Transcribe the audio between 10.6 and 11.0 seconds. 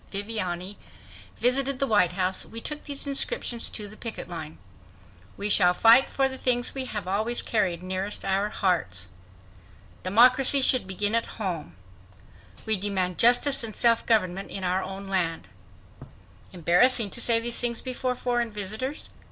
SHOULD